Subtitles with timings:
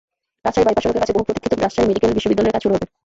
[0.45, 2.85] Rajshahi bypass সড়কের কাছে বহুপ্রতীক্ষিত Rajshahi medical বিশ্ববিদ্যালয়ের কাজ শুরু হবে।